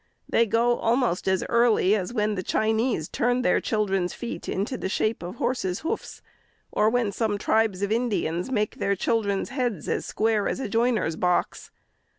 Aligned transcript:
They 0.27 0.47
go 0.47 0.79
almost 0.79 1.27
as 1.27 1.43
early, 1.47 1.95
as 1.95 2.11
when 2.11 2.33
the 2.33 2.41
Chinese 2.41 3.07
turn 3.07 3.43
their 3.43 3.61
chil 3.61 3.85
dren's 3.85 4.15
feet 4.15 4.49
into 4.49 4.75
the 4.75 4.89
shape 4.89 5.21
of 5.21 5.35
horses' 5.35 5.81
hoofs; 5.81 6.23
or 6.71 6.89
when 6.89 7.11
some 7.11 7.37
tribes 7.37 7.83
of 7.83 7.91
Indians 7.91 8.51
make 8.51 8.77
their 8.77 8.95
children's 8.95 9.49
heads 9.49 9.87
as 9.87 10.03
square 10.07 10.47
as 10.47 10.59
a 10.59 10.67
joiner's 10.67 11.17
box. 11.17 11.69